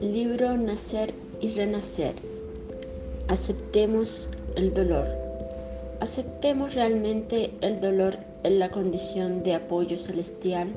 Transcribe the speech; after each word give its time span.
Libro 0.00 0.56
Nacer 0.56 1.12
y 1.40 1.48
Renacer. 1.48 2.14
Aceptemos 3.26 4.30
el 4.54 4.72
dolor. 4.74 5.06
Aceptemos 5.98 6.74
realmente 6.74 7.50
el 7.62 7.80
dolor 7.80 8.18
en 8.44 8.60
la 8.60 8.70
condición 8.70 9.42
de 9.42 9.54
apoyo 9.54 9.96
celestial 9.96 10.68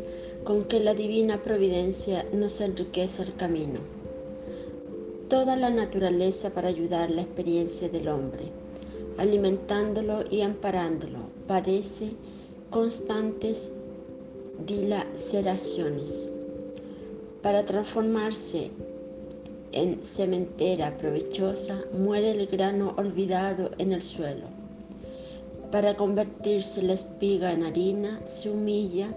con 0.44 0.64
que 0.64 0.80
la 0.80 0.96
divina 0.96 1.44
providencia 1.44 2.26
nos 2.34 2.62
enriquece 2.62 3.22
el 3.22 3.36
camino. 3.36 3.80
Toda 5.30 5.56
la 5.56 5.70
naturaleza 5.70 6.50
para 6.50 6.70
ayudar 6.70 7.12
la 7.12 7.22
experiencia 7.22 7.90
del 7.90 8.08
hombre, 8.08 8.46
alimentándolo 9.20 10.24
y 10.32 10.42
amparándolo, 10.42 11.30
padece 11.46 12.14
constantes 12.74 13.72
dilaceraciones. 14.66 16.34
Para 17.44 17.64
transformarse 17.64 18.72
en 19.74 20.04
cementera 20.04 20.98
provechosa, 20.98 21.80
muere 21.96 22.32
el 22.32 22.48
grano 22.48 22.96
olvidado 22.98 23.70
en 23.78 23.94
el 23.94 24.02
suelo. 24.02 24.48
Para 25.70 25.96
convertirse 25.96 26.82
la 26.82 26.94
espiga 26.94 27.52
en 27.52 27.64
harina, 27.64 28.20
se 28.26 28.50
humilla, 28.50 29.14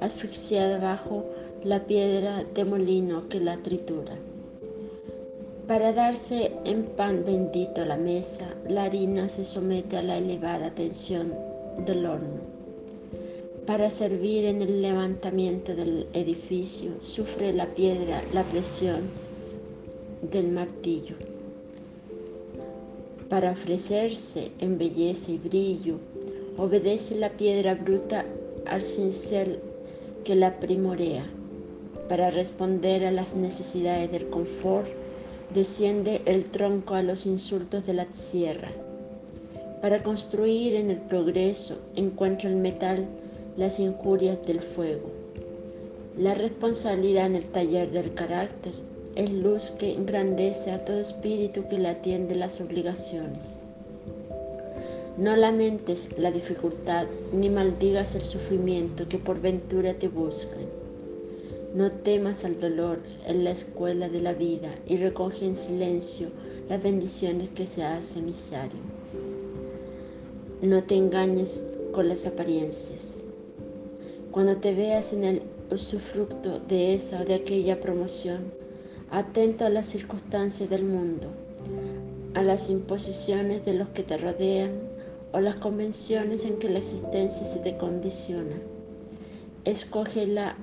asfixiada 0.00 0.80
bajo 0.80 1.24
la 1.62 1.86
piedra 1.86 2.42
de 2.42 2.64
molino 2.64 3.28
que 3.28 3.38
la 3.38 3.56
tritura. 3.58 4.16
Para 5.68 5.92
darse 5.92 6.50
en 6.64 6.86
pan 6.86 7.22
bendito 7.24 7.82
a 7.82 7.86
la 7.86 7.96
mesa, 7.96 8.48
la 8.68 8.84
harina 8.84 9.28
se 9.28 9.44
somete 9.44 9.96
a 9.96 10.02
la 10.02 10.18
elevada 10.18 10.74
tensión 10.74 11.32
del 11.86 12.06
horno. 12.06 12.59
Para 13.70 13.88
servir 13.88 14.46
en 14.46 14.62
el 14.62 14.82
levantamiento 14.82 15.76
del 15.76 16.08
edificio, 16.12 16.90
sufre 17.02 17.52
la 17.52 17.66
piedra 17.66 18.20
la 18.32 18.42
presión 18.42 19.02
del 20.28 20.48
martillo. 20.48 21.14
Para 23.28 23.52
ofrecerse 23.52 24.50
en 24.58 24.76
belleza 24.76 25.30
y 25.30 25.38
brillo, 25.38 25.98
obedece 26.56 27.14
la 27.14 27.30
piedra 27.30 27.76
bruta 27.76 28.26
al 28.66 28.82
cincel 28.82 29.60
que 30.24 30.34
la 30.34 30.58
primorea. 30.58 31.24
Para 32.08 32.30
responder 32.30 33.04
a 33.04 33.12
las 33.12 33.36
necesidades 33.36 34.10
del 34.10 34.28
confort, 34.30 34.88
desciende 35.54 36.22
el 36.24 36.50
tronco 36.50 36.94
a 36.94 37.02
los 37.02 37.24
insultos 37.24 37.86
de 37.86 37.94
la 37.94 38.12
sierra. 38.12 38.72
Para 39.80 40.02
construir 40.02 40.74
en 40.74 40.90
el 40.90 40.98
progreso, 41.02 41.78
encuentra 41.94 42.50
el 42.50 42.56
metal 42.56 43.06
las 43.56 43.80
injurias 43.80 44.42
del 44.46 44.60
fuego. 44.60 45.10
La 46.16 46.34
responsabilidad 46.34 47.26
en 47.26 47.36
el 47.36 47.44
taller 47.44 47.90
del 47.90 48.14
carácter 48.14 48.72
es 49.16 49.30
luz 49.30 49.70
que 49.72 49.92
engrandece 49.92 50.70
a 50.70 50.84
todo 50.84 51.00
espíritu 51.00 51.68
que 51.68 51.78
le 51.78 51.88
atiende 51.88 52.34
las 52.34 52.60
obligaciones. 52.60 53.60
No 55.16 55.36
lamentes 55.36 56.18
la 56.18 56.30
dificultad 56.30 57.06
ni 57.32 57.50
maldigas 57.50 58.14
el 58.14 58.22
sufrimiento 58.22 59.08
que 59.08 59.18
por 59.18 59.40
ventura 59.40 59.94
te 59.94 60.08
buscan. 60.08 60.64
No 61.74 61.90
temas 61.90 62.44
al 62.44 62.58
dolor 62.58 63.00
en 63.26 63.44
la 63.44 63.50
escuela 63.50 64.08
de 64.08 64.20
la 64.20 64.32
vida 64.32 64.70
y 64.86 64.96
recoge 64.96 65.44
en 65.44 65.54
silencio 65.54 66.28
las 66.68 66.82
bendiciones 66.82 67.50
que 67.50 67.66
se 67.66 67.84
hace 67.84 68.20
emisario. 68.20 68.80
No 70.62 70.82
te 70.84 70.96
engañes 70.96 71.64
con 71.92 72.08
las 72.08 72.26
apariencias. 72.26 73.26
Cuando 74.30 74.58
te 74.58 74.74
veas 74.74 75.12
en 75.12 75.24
el 75.24 75.42
usufructo 75.72 76.60
de 76.60 76.94
esa 76.94 77.22
o 77.22 77.24
de 77.24 77.34
aquella 77.34 77.80
promoción, 77.80 78.52
atento 79.10 79.64
a 79.64 79.70
las 79.70 79.86
circunstancias 79.86 80.70
del 80.70 80.84
mundo, 80.84 81.26
a 82.34 82.42
las 82.42 82.70
imposiciones 82.70 83.64
de 83.64 83.74
los 83.74 83.88
que 83.88 84.04
te 84.04 84.16
rodean 84.16 84.70
o 85.32 85.40
las 85.40 85.56
convenciones 85.56 86.44
en 86.44 86.58
que 86.60 86.68
la 86.68 86.78
existencia 86.78 87.44
se 87.44 87.58
te 87.58 87.76
condiciona. 87.76 88.56
Escoge 89.64 90.28
la 90.28 90.56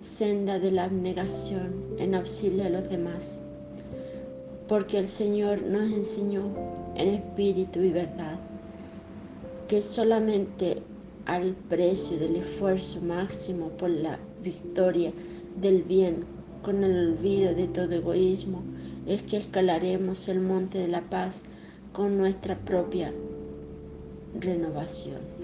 senda 0.00 0.60
de 0.60 0.70
la 0.70 0.84
abnegación 0.84 1.96
en 1.98 2.14
auxilio 2.14 2.64
a 2.64 2.68
los 2.68 2.88
demás, 2.88 3.42
porque 4.68 4.98
el 4.98 5.08
Señor 5.08 5.62
nos 5.62 5.92
enseñó 5.92 6.44
en 6.94 7.08
espíritu 7.08 7.80
y 7.80 7.90
verdad 7.90 8.38
que 9.66 9.82
solamente 9.82 10.82
al 11.30 11.54
precio 11.68 12.18
del 12.18 12.34
esfuerzo 12.34 13.00
máximo 13.02 13.68
por 13.78 13.88
la 13.88 14.18
victoria 14.42 15.12
del 15.60 15.84
bien 15.84 16.24
con 16.60 16.82
el 16.82 17.12
olvido 17.12 17.54
de 17.54 17.68
todo 17.68 17.92
egoísmo, 17.92 18.64
es 19.06 19.22
que 19.22 19.36
escalaremos 19.36 20.28
el 20.28 20.40
monte 20.40 20.78
de 20.78 20.88
la 20.88 21.02
paz 21.02 21.44
con 21.92 22.18
nuestra 22.18 22.58
propia 22.58 23.12
renovación. 24.40 25.39